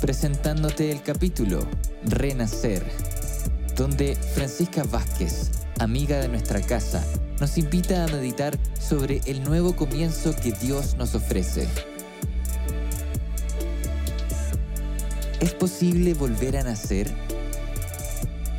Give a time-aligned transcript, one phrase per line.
[0.00, 1.66] presentándote el capítulo
[2.04, 2.84] Renacer,
[3.74, 7.04] donde Francisca Vázquez, amiga de nuestra casa,
[7.40, 11.66] nos invita a meditar sobre el nuevo comienzo que Dios nos ofrece.
[15.40, 17.10] ¿Es posible volver a nacer?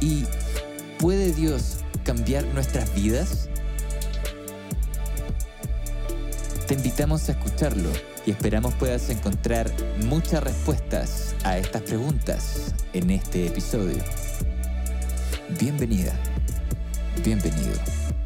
[0.02, 0.26] ¿Y
[1.00, 3.50] puede Dios cambiar nuestras vidas?
[6.68, 7.90] Te invitamos a escucharlo
[8.28, 9.72] y esperamos puedas encontrar
[10.04, 14.04] muchas respuestas a estas preguntas en este episodio.
[15.58, 16.14] Bienvenida,
[17.24, 18.17] bienvenido.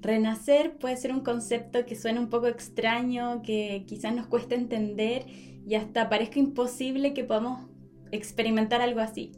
[0.00, 5.26] Renacer puede ser un concepto que suena un poco extraño, que quizás nos cueste entender
[5.66, 7.68] y hasta parezca imposible que podamos
[8.10, 9.32] experimentar algo así.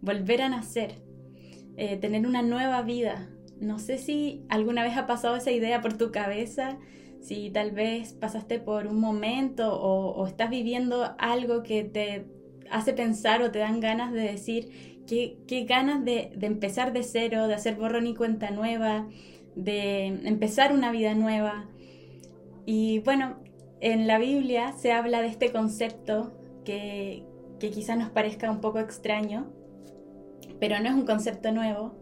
[0.00, 1.02] Volver a nacer,
[1.76, 3.30] eh, tener una nueva vida.
[3.60, 6.78] No sé si alguna vez ha pasado esa idea por tu cabeza,
[7.20, 12.26] si tal vez pasaste por un momento o, estás viviendo algo que te
[12.70, 17.48] hace pensar o te dan ganas de decir qué, ganas de, de empezar de cero,
[17.48, 19.08] de hacer borrón y cuenta nueva,
[19.58, 21.66] de empezar una vida nueva.
[22.64, 23.36] Y bueno,
[23.80, 26.32] en la Biblia se habla de este concepto
[26.64, 27.24] que,
[27.58, 29.50] que quizás nos parezca un poco extraño,
[30.60, 31.96] pero no es un concepto nuevo.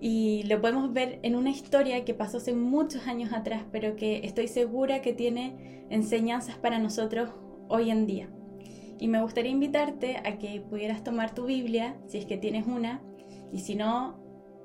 [0.00, 4.24] Y lo podemos ver en una historia que pasó hace muchos años atrás, pero que
[4.24, 7.28] estoy segura que tiene enseñanzas para nosotros
[7.68, 8.30] hoy en día.
[8.98, 13.02] Y me gustaría invitarte a que pudieras tomar tu Biblia, si es que tienes una,
[13.52, 14.18] y si no,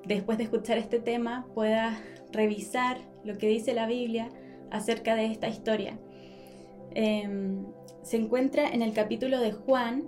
[0.06, 1.98] después de escuchar este tema puedas
[2.32, 4.28] revisar lo que dice la Biblia
[4.70, 5.98] acerca de esta historia.
[6.94, 7.66] Em,
[8.02, 10.04] se encuentra en el capítulo de Juan,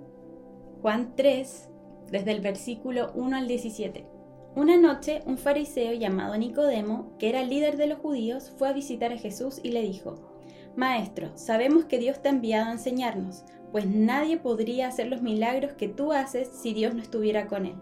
[0.83, 1.69] Juan 3,
[2.11, 4.07] desde el versículo 1 al 17.
[4.55, 9.13] Una noche un fariseo llamado Nicodemo, que era líder de los judíos, fue a visitar
[9.13, 10.15] a Jesús y le dijo,
[10.77, 15.73] Maestro, sabemos que Dios te ha enviado a enseñarnos, pues nadie podría hacer los milagros
[15.73, 17.75] que tú haces si Dios no estuviera con él.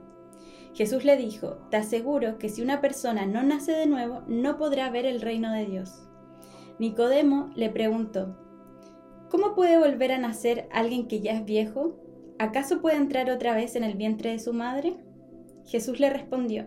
[0.77, 4.91] Jesús le dijo, te aseguro que si una persona no nace de nuevo, no podrá
[4.91, 6.07] ver el reino de Dios.
[6.79, 8.37] Nicodemo le preguntó,
[9.31, 11.97] ¿cómo puede volver a nacer alguien que ya es viejo?
[12.39, 14.99] ¿Acaso puede entrar otra vez en el vientre de su madre?
[15.65, 16.67] Jesús le respondió,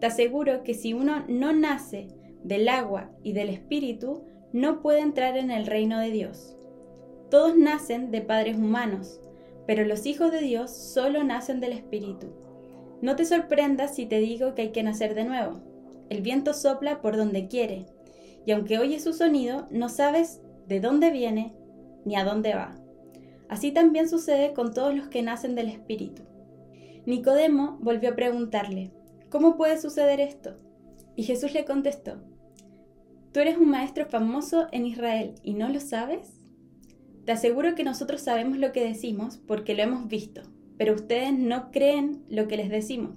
[0.00, 2.08] te aseguro que si uno no nace
[2.44, 6.58] del agua y del espíritu, no puede entrar en el reino de Dios.
[7.30, 9.18] Todos nacen de padres humanos,
[9.66, 12.34] pero los hijos de Dios solo nacen del espíritu.
[13.02, 15.60] No te sorprendas si te digo que hay que nacer de nuevo.
[16.10, 17.86] El viento sopla por donde quiere,
[18.44, 21.54] y aunque oyes su sonido, no sabes de dónde viene
[22.04, 22.76] ni a dónde va.
[23.48, 26.22] Así también sucede con todos los que nacen del Espíritu.
[27.06, 28.90] Nicodemo volvió a preguntarle,
[29.30, 30.58] ¿cómo puede suceder esto?
[31.16, 32.18] Y Jesús le contestó,
[33.32, 36.34] ¿tú eres un maestro famoso en Israel y no lo sabes?
[37.24, 40.42] Te aseguro que nosotros sabemos lo que decimos porque lo hemos visto
[40.80, 43.10] pero ustedes no creen lo que les decimos.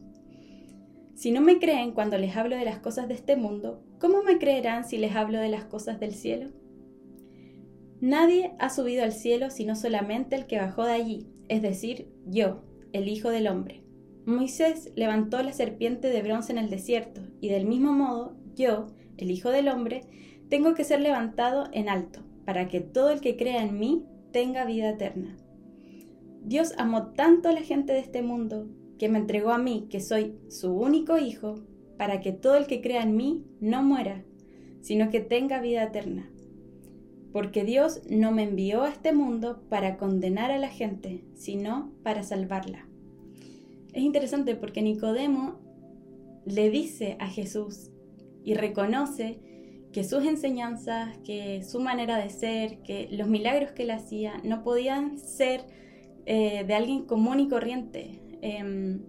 [1.16, 4.38] Si no me creen cuando les hablo de las cosas de este mundo, ¿cómo me
[4.38, 6.50] creerán si les hablo de las cosas del cielo?
[8.02, 12.66] Nadie ha subido al cielo sino solamente el que bajó de allí, es decir, yo,
[12.92, 13.82] el Hijo del Hombre.
[14.26, 19.32] Moisés levantó la serpiente de bronce en el desierto, y del mismo modo, yo, el
[19.32, 20.02] Hijo del Hombre,
[20.50, 24.04] tengo que ser levantado en alto, para que todo el que crea en mí
[24.34, 25.38] tenga vida eterna.
[26.46, 28.68] Dios amó tanto a la gente de este mundo
[29.00, 31.56] que me entregó a mí, que soy su único hijo,
[31.98, 34.24] para que todo el que crea en mí no muera,
[34.82, 36.30] sino que tenga vida eterna.
[37.32, 42.24] Porque Dios no me envió a este mundo para condenar a la gente, sino para
[42.24, 42.88] salvarla.
[43.94, 45.60] Es interesante porque Nicodemo
[46.46, 47.90] le dice a Jesús
[48.44, 49.40] y reconoce
[49.94, 54.64] que sus enseñanzas, que su manera de ser, que los milagros que él hacía no
[54.64, 55.62] podían ser
[56.26, 58.20] eh, de alguien común y corriente.
[58.42, 59.02] Em,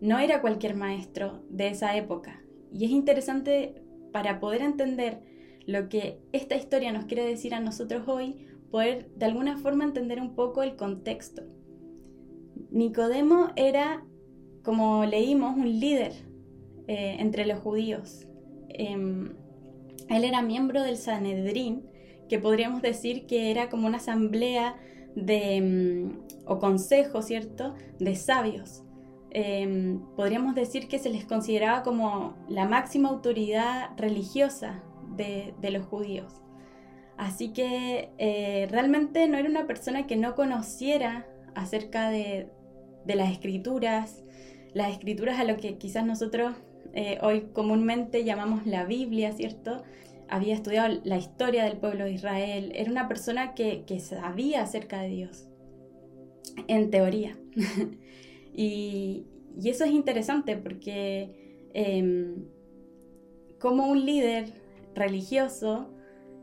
[0.00, 2.42] no era cualquier maestro de esa época.
[2.72, 5.20] Y es interesante para poder entender
[5.66, 8.36] lo que esta historia nos quiere decir a nosotros hoy,
[8.70, 11.42] poder de alguna forma entender un poco el contexto.
[12.70, 14.04] Nicodemo era,
[14.62, 16.12] como leímos, un líder
[16.86, 18.26] eh, entre los judíos.
[18.68, 19.32] Em,
[20.08, 21.86] él era miembro del Sanedrín,
[22.28, 24.76] que podríamos decir que era como una asamblea
[25.14, 28.82] de, em, o consejo, ¿cierto?, de sabios.
[29.30, 34.82] Em, podríamos decir que se les consideraba como la máxima autoridad religiosa
[35.16, 36.40] de, los judíos.
[37.16, 42.48] Así que eh, realmente no era una persona que no conociera acerca de,
[43.04, 44.24] de las escrituras,
[44.72, 46.54] las escrituras a lo que quizás nosotros
[46.92, 49.82] eh, hoy comúnmente llamamos la Biblia, ¿cierto?
[50.28, 55.08] Había estudiado la historia del pueblo de Israel, era una persona que, sabía acerca de
[55.08, 55.48] Dios,
[56.68, 57.36] en teoría.
[58.54, 59.26] y,
[59.64, 62.46] eso es interesante porque em,
[63.60, 64.52] como un líder
[64.94, 65.94] religioso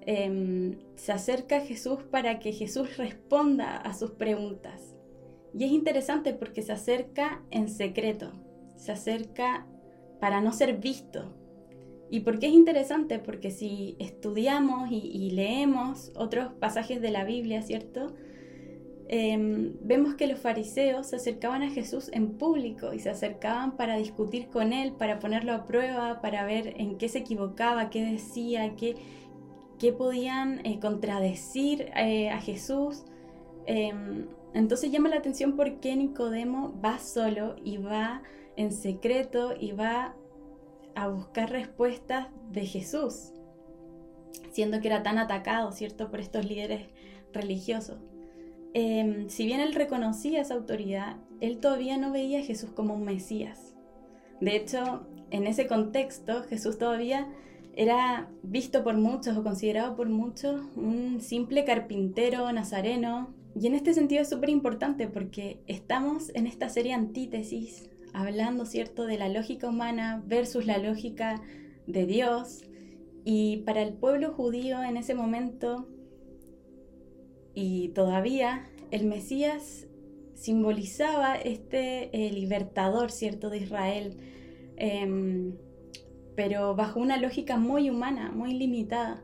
[0.02, 4.96] em, se acerca a Jesús para que Jesús responda a sus preguntas.
[5.54, 8.32] Y es interesante porque se acerca en secreto,
[8.76, 9.68] se acerca
[10.20, 11.34] para no ser visto.
[12.12, 13.20] ¿Y por qué es interesante?
[13.20, 18.14] Porque si estudiamos y, leemos otros pasajes de la Biblia, ¿cierto?
[19.08, 23.96] Em, vemos que los fariseos se acercaban a Jesús en público y se acercaban para
[23.96, 28.76] discutir con él, para ponerlo a prueba, para ver en qué se equivocaba, qué decía,
[28.76, 28.98] qué,
[29.80, 33.06] qué podían eh, contradecir eh, a Jesús.
[33.68, 38.22] Em, entonces llama la atención por qué Nicodemo va solo y va
[38.58, 40.18] en secreto y va
[40.96, 43.32] a buscar respuestas de Jesús,
[44.52, 46.88] siendo que era tan atacado, ¿cierto?, por estos líderes
[47.34, 47.98] religiosos.
[48.74, 53.04] Em, si bien él reconocía esa autoridad, él todavía no veía a Jesús como un
[53.04, 53.76] Mesías.
[54.40, 57.28] De hecho, en ese contexto, Jesús todavía
[57.76, 63.34] era visto por muchos o considerado por muchos un simple carpintero nazareno.
[63.56, 69.06] Y en este sentido es súper importante porque estamos en esta serie antítesis hablando, ¿cierto?,
[69.06, 71.42] de la lógica humana versus la lógica
[71.88, 72.64] de Dios.
[73.24, 75.88] Y para el pueblo judío en ese momento,
[77.54, 79.88] y todavía, el Mesías
[80.34, 84.18] simbolizaba este eh, libertador, ¿cierto?, de Israel,
[84.78, 85.56] em,
[86.36, 89.24] pero bajo una lógica muy humana, muy limitada.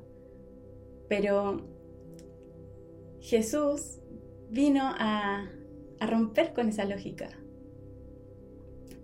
[1.09, 1.65] Pero
[3.21, 3.99] Jesús
[4.49, 5.49] vino a
[5.99, 7.29] romper con esa lógica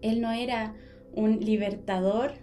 [0.04, 0.76] él no era
[1.16, 2.34] un libertador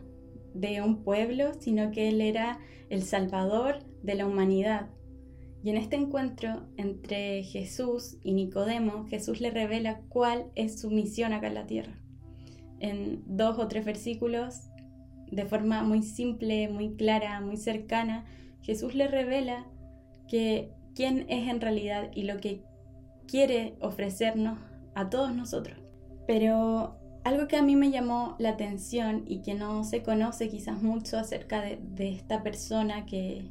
[0.55, 2.59] de un pueblo, sino que él era
[2.89, 4.89] el salvador de la humanidad.
[5.62, 11.33] Y en este encuentro entre Jesús y Nicodemo, Jesús le revela cuál es su misión
[11.33, 12.01] acá en la tierra.
[12.81, 14.71] En dos o tres versículos,
[15.31, 18.25] de forma muy simple, muy clara, muy cercana,
[18.63, 19.67] Jesús le revela
[20.29, 22.63] que quién es en realidad y lo que
[23.29, 24.59] quiere ofrecernos
[24.95, 25.79] a todos nosotros.
[26.27, 30.82] Pero algo que a mí me llamó la atención y que no se conoce quizás
[30.82, 33.50] mucho acerca de, esta persona que,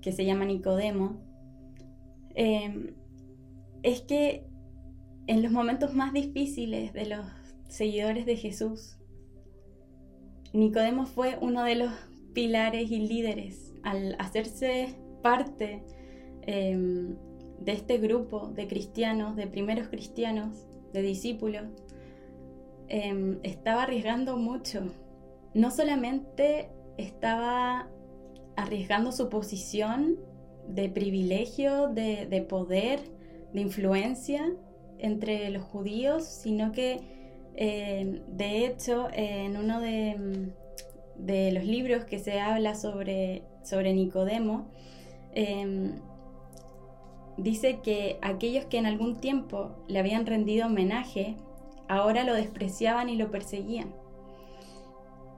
[0.00, 1.20] que, se llama Nicodemo,
[2.34, 2.94] em,
[3.82, 4.44] es que
[5.26, 7.26] en los momentos más difíciles de los
[7.68, 8.96] seguidores de Jesús,
[10.52, 11.92] Nicodemo fue uno de los
[12.32, 15.84] pilares y líderes al hacerse parte
[16.42, 17.16] em,
[17.60, 21.64] de este grupo de cristianos, de primeros cristianos, de discípulos
[22.88, 24.82] Em, estaba arriesgando mucho.
[25.54, 27.88] No solamente estaba
[28.56, 30.18] arriesgando su posición
[30.68, 33.00] de privilegio, de, poder,
[33.52, 34.52] de influencia
[34.98, 37.00] entre los judíos, sino que
[37.56, 40.52] em, de hecho en uno de,
[41.52, 44.66] los libros que se habla sobre, sobre Nicodemo,
[45.34, 45.92] em,
[47.36, 51.36] dice que aquellos que en algún tiempo le habían rendido homenaje
[51.88, 53.94] ahora lo despreciaban y lo perseguían.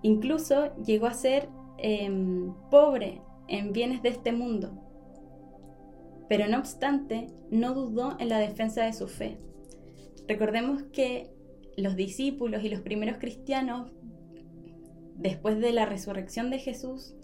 [0.03, 4.73] Incluso llegó a ser em, pobre en bienes de este mundo,
[6.29, 9.39] pero no obstante no dudó en la defensa de su fe.
[10.29, 11.31] Recordemos que
[11.77, 13.91] los discípulos y los primeros cristianos,
[15.17, 17.15] después de la resurrección de Jesús,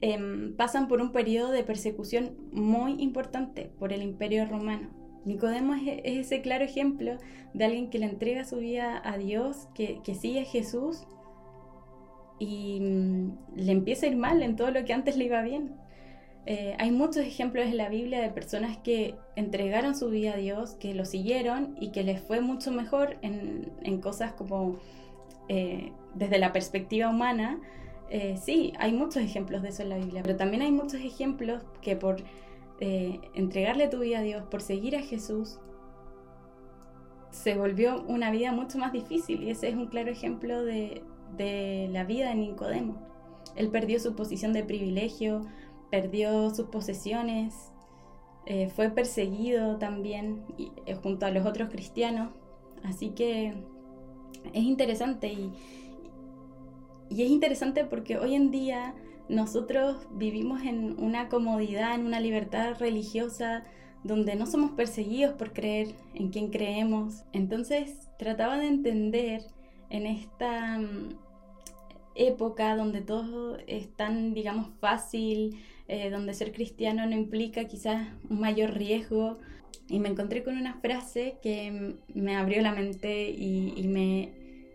[0.00, 4.99] em, pasan por un periodo de persecución muy importante por el imperio romano.
[5.24, 7.16] Nicodemo es, ese claro ejemplo
[7.52, 11.06] de alguien que le entrega su vida a Dios, que, sigue a Jesús
[12.38, 15.74] y mm, le empieza a ir mal en todo lo que antes le iba bien.
[16.46, 20.72] Eh, hay muchos ejemplos en la Biblia de personas que entregaron su vida a Dios,
[20.74, 24.76] que lo siguieron y que les fue mucho mejor en, cosas como
[25.48, 27.60] eh, desde la perspectiva humana.
[28.08, 31.62] Eh, sí, hay muchos ejemplos de eso en la Biblia, pero también hay muchos ejemplos
[31.82, 32.16] que por
[32.80, 35.58] entregarle tu vida a Dios, por seguir a Jesús,
[37.30, 41.02] se volvió una vida mucho más difícil y ese es un claro ejemplo de,
[41.90, 42.96] la vida de Nicodemo.
[43.56, 45.46] Él perdió su posición de privilegio,
[45.90, 47.72] perdió sus posesiones,
[48.46, 52.30] eh, fue perseguido también eh, junto a los otros cristianos.
[52.82, 53.54] Así que
[54.52, 55.52] es interesante y,
[57.08, 58.94] y es interesante porque hoy en día
[59.30, 63.62] nosotros vivimos en una comodidad, en una libertad religiosa
[64.02, 67.22] donde no somos perseguidos por creer en quien creemos.
[67.32, 69.42] Entonces trataba de entender
[69.88, 71.10] en esta mm,
[72.16, 78.40] época donde todo es tan, digamos, fácil, eh, donde ser cristiano no implica quizás un
[78.40, 79.38] mayor riesgo.
[79.88, 84.32] Y me encontré con una frase que me abrió la mente y, me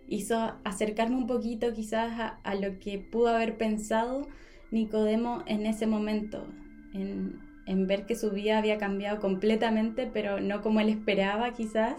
[0.07, 4.27] hizo acercarme un poquito quizás a, lo que pudo haber pensado
[4.71, 6.45] Nicodemo en ese momento,
[6.93, 11.95] en, en ver que su vida había cambiado completamente, pero no como él esperaba quizás,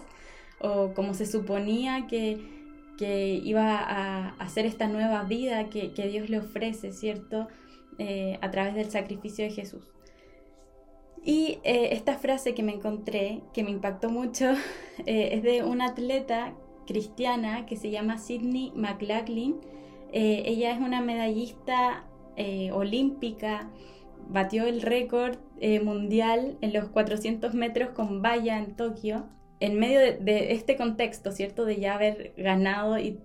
[0.59, 2.39] o como se suponía que,
[2.97, 7.47] que iba a hacer esta nueva vida que, que Dios le ofrece, ¿cierto?
[7.99, 9.83] Eh, a través del sacrificio de Jesús.
[11.23, 14.53] Y eh, esta frase que me encontré, que me impactó mucho,
[15.05, 16.53] eh, es de una atleta
[16.87, 19.57] cristiana que se llama Sidney McLaughlin.
[20.11, 22.05] ella es una medallista
[22.71, 23.69] olímpica,
[24.29, 29.27] batió el récord eh, mundial en los 400 metros con valla en Tokio,
[29.59, 31.65] en medio de, este contexto, ¿cierto?
[31.65, 33.19] De ya haber ganado y,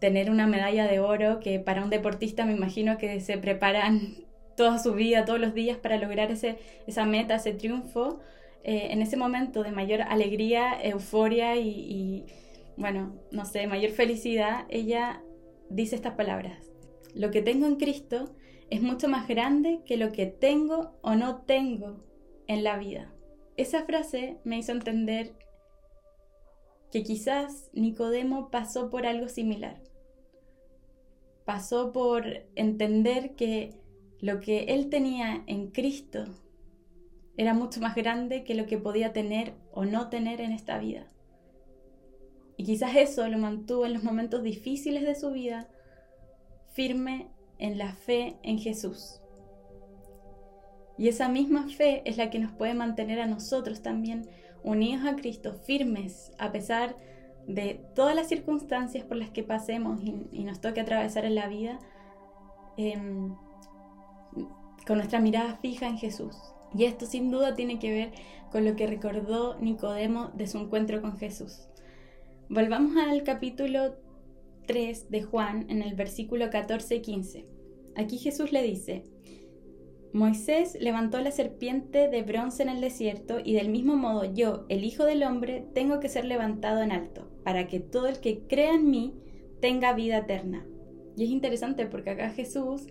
[0.00, 4.14] tener una medalla de oro, que para un deportista me imagino que se preparan
[4.56, 8.18] toda su vida, todos los días para lograr ese, esa meta, ese triunfo.
[8.64, 12.24] Eh, en ese momento de mayor alegría, euforia y,
[12.80, 15.22] bueno, no sé, mayor felicidad, ella
[15.68, 16.72] dice estas palabras.
[17.14, 18.34] Lo que tengo en Cristo
[18.70, 22.02] es mucho más grande que lo que tengo o no tengo
[22.46, 23.12] en la vida.
[23.58, 25.34] Esa frase me hizo entender
[26.90, 29.82] que quizás Nicodemo pasó por algo similar.
[31.44, 33.74] Pasó por entender que
[34.20, 36.24] lo que él tenía en Cristo
[37.36, 41.06] era mucho más grande que lo que podía tener o no tener en esta vida.
[42.60, 45.66] Y quizás eso lo mantuvo en los momentos difíciles de su vida
[46.74, 49.22] firme en la fe en Jesús.
[50.98, 54.28] Y esa misma fe es la que nos puede mantener a nosotros también
[54.62, 56.96] unidos a Cristo, firmes, a pesar
[57.46, 61.78] de todas las circunstancias por las que pasemos y, nos toque atravesar en la vida,
[62.76, 63.36] em,
[64.86, 66.36] con nuestra mirada fija en Jesús.
[66.74, 68.12] Y esto sin duda tiene que ver
[68.52, 71.70] con lo que recordó Nicodemo de su encuentro con Jesús.
[72.52, 73.94] Volvamos al capítulo
[74.66, 77.44] 3 de Juan en el versículo 14-15.
[77.94, 79.04] Aquí Jesús le dice,
[80.12, 84.82] Moisés levantó la serpiente de bronce en el desierto y del mismo modo yo, el
[84.82, 88.74] Hijo del Hombre, tengo que ser levantado en alto, para que todo el que crea
[88.74, 89.14] en mí
[89.60, 90.66] tenga vida eterna.
[91.16, 92.88] Y es interesante porque acá Jesús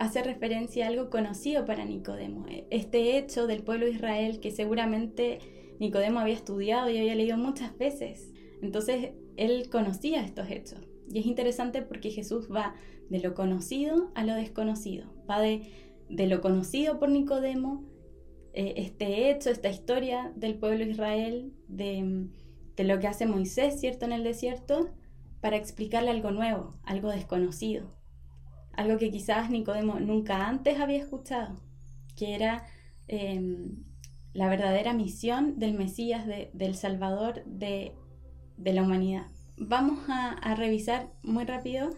[0.00, 5.38] hace referencia a algo conocido para Nicodemo, este hecho del pueblo de Israel que seguramente
[5.78, 8.32] Nicodemo había estudiado y había leído muchas veces.
[8.62, 10.80] Entonces él conocía estos hechos.
[11.12, 12.74] Y es interesante porque Jesús va
[13.08, 15.62] de lo conocido a lo desconocido, va de,
[16.08, 17.90] de lo conocido por Nicodemo,
[18.52, 22.28] eh, este hecho, esta historia del pueblo de Israel, de,
[22.78, 24.90] lo que hace Moisés, ¿cierto?, en el desierto,
[25.40, 27.94] para explicarle algo nuevo, algo desconocido,
[28.72, 31.60] algo que quizás Nicodemo nunca antes había escuchado,
[32.16, 32.64] que era
[33.06, 33.84] em,
[34.32, 37.94] la verdadera misión del Mesías, del Salvador de,
[38.60, 39.26] de la humanidad
[39.60, 41.90] vamos a, revisar muy rápido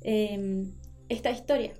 [0.00, 0.72] em,
[1.08, 1.74] esta historia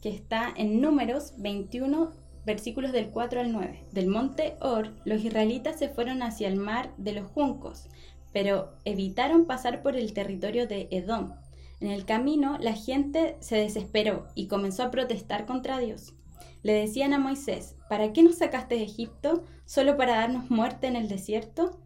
[0.00, 2.10] que está en números 21
[2.44, 3.84] versículos del 4 al 9.
[3.92, 7.88] Del monte Or, los israelitas se fueron hacia el mar de los juncos,
[8.32, 11.34] pero evitaron pasar por el territorio de Edom.
[11.80, 16.14] En el camino la gente se desesperó y comenzó a protestar contra Dios.
[16.62, 19.44] Le decían a Moisés, ¿para qué nos sacaste de Egipto?
[19.66, 21.78] ¿Solo para darnos muerte en el desierto?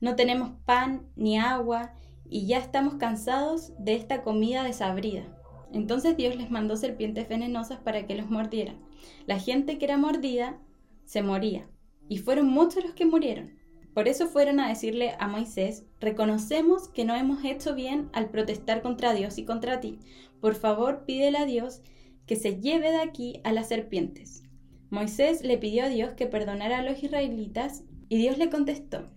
[0.00, 1.92] No tenemos pan ni agua
[2.28, 5.24] y ya estamos cansados de esta comida desabrida.
[5.72, 8.78] Entonces Dios les mandó serpientes venenosas para que los mordieran.
[9.26, 10.58] La gente que era mordida
[11.04, 11.68] se moría,
[12.08, 13.58] y fueron muchos los que murieron.
[13.94, 18.82] Por eso fueron a decirle a Moisés, reconocemos que no hemos hecho bien al protestar
[18.82, 19.98] contra Dios y contra ti.
[20.40, 21.82] Por favor, pídele a Dios
[22.26, 24.44] que se lleve de aquí a las serpientes.
[24.90, 29.08] Moisés le pidió a Dios que perdonara a los israelitas y Dios le contestó,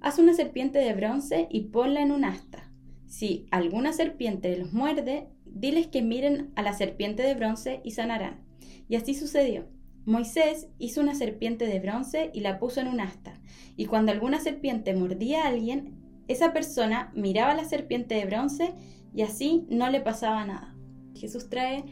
[0.00, 2.70] Haz una serpiente de bronce y ponla en un asta.
[3.06, 8.44] Si alguna serpiente los muerde, diles que miren a la serpiente de bronce y sanarán.
[8.88, 9.68] Y así sucedió.
[10.04, 13.40] Moisés hizo una serpiente de bronce y la puso en un asta,
[13.76, 15.96] y cuando alguna serpiente mordía a alguien,
[16.28, 18.72] esa persona miraba la serpiente de bronce
[19.12, 20.76] y así no le pasaba nada.
[21.16, 21.84] Jesús trae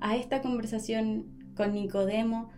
[0.00, 1.26] a esta conversación
[1.56, 2.50] con Nicodemo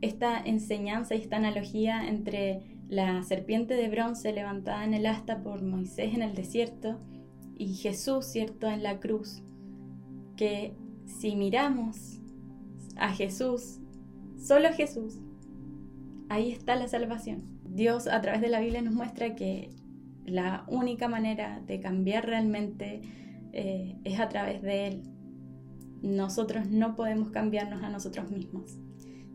[0.00, 5.62] esta enseñanza y esta analogía entre la serpiente de bronce levantada en el asta por
[5.62, 7.00] Moisés en el desierto
[7.56, 9.42] y Jesús, ¿cierto?, en la cruz,
[10.36, 10.74] que
[11.06, 12.20] si miramos
[12.96, 13.80] a Jesús,
[14.38, 15.18] solo Jesús,
[16.28, 17.42] ahí está la salvación.
[17.64, 19.70] Dios a través de la Biblia nos muestra que
[20.24, 23.02] la única manera de cambiar realmente
[23.52, 25.02] eh, es a través de Él.
[26.00, 28.78] Nosotros no podemos cambiarnos a nosotros mismos.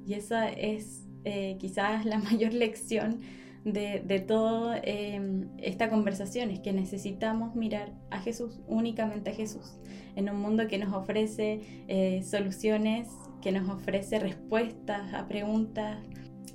[0.05, 3.19] Y esa es eh, quizás la mayor lección
[3.65, 9.79] de, de toda em, esta conversación, es que necesitamos mirar a Jesús, únicamente a Jesús,
[10.15, 13.09] en un mundo que nos ofrece eh, soluciones,
[13.41, 15.99] que nos ofrece respuestas a preguntas,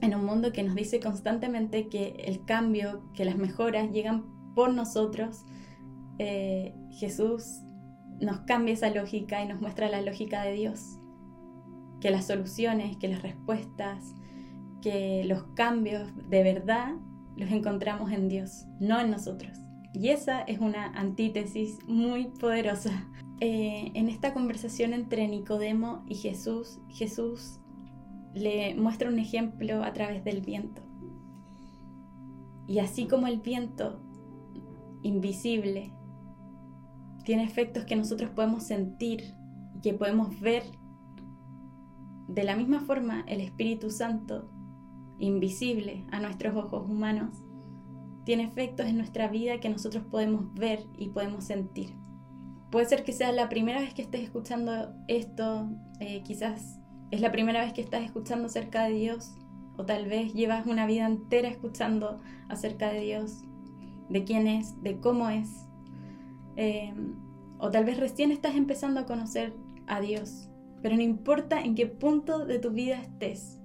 [0.00, 4.72] en un mundo que nos dice constantemente que el cambio, que las mejoras llegan por
[4.72, 5.44] nosotros,
[6.18, 7.62] eh, Jesús
[8.20, 10.98] nos cambia esa lógica y nos muestra la lógica de Dios,
[12.00, 14.14] que las soluciones, que las respuestas,
[14.84, 16.92] que los cambios de verdad
[17.36, 19.58] los encontramos en Dios, no en nosotros.
[19.94, 23.08] Y esa es una antítesis muy poderosa.
[23.40, 27.60] Eh, en esta conversación entre Nicodemo y Jesús, Jesús
[28.34, 30.82] le muestra un ejemplo a través del viento.
[32.68, 34.00] Y así como el viento
[35.02, 35.92] invisible
[37.24, 39.34] tiene efectos que nosotros podemos sentir
[39.74, 40.62] y que podemos ver,
[42.28, 44.53] de la misma forma el Espíritu Santo
[45.18, 47.42] invisible a nuestros ojos humanos,
[48.24, 51.94] tiene efectos en nuestra vida que nosotros podemos ver y podemos sentir.
[52.70, 55.68] Puede ser que sea la primera vez que estés escuchando esto,
[56.00, 56.80] eh, quizás
[57.10, 59.36] es la primera vez que estás escuchando acerca de Dios,
[59.76, 63.44] o tal vez llevas una vida entera escuchando acerca de Dios,
[64.08, 65.68] de quién es, de cómo es,
[66.56, 66.94] eh,
[67.58, 69.54] o tal vez recién estás empezando a conocer
[69.86, 70.48] a Dios,
[70.82, 73.60] pero no importa en qué punto de tu vida estés,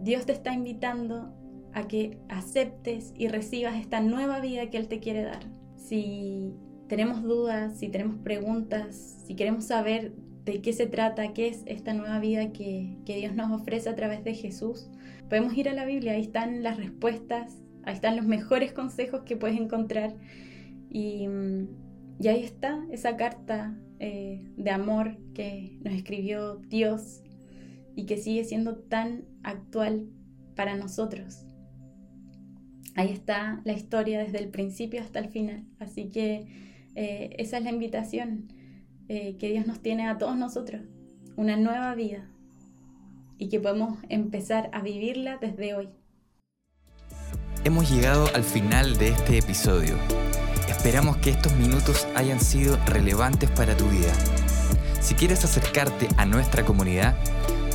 [0.00, 1.34] Dios te está invitando
[1.72, 5.44] a que aceptes y recibas esta nueva vida que Él te quiere dar.
[5.76, 6.54] Si
[6.88, 10.12] tenemos dudas, si tenemos preguntas, si queremos saber
[10.44, 14.24] de qué se trata, qué es esta nueva vida que, Dios nos ofrece a través
[14.24, 14.90] de Jesús,
[15.28, 19.36] podemos ir a la Biblia, ahí están las respuestas, ahí están los mejores consejos que
[19.36, 20.16] puedes encontrar
[20.88, 21.26] y,
[22.26, 27.22] ahí está esa carta eh, de amor que nos escribió Dios
[27.94, 30.08] y que sigue siendo tan actual
[30.54, 31.44] para nosotros.
[32.96, 35.64] Ahí está la historia desde el principio hasta el final.
[35.78, 36.46] Así que
[36.94, 38.52] eh, esa es la invitación
[39.08, 40.82] eh, que Dios nos tiene a todos nosotros.
[41.36, 42.28] Una nueva vida
[43.38, 45.88] y que podemos empezar a vivirla desde hoy.
[47.64, 49.96] Hemos llegado al final de este episodio.
[50.68, 54.12] Esperamos que estos minutos hayan sido relevantes para tu vida.
[55.00, 57.16] Si quieres acercarte a nuestra comunidad,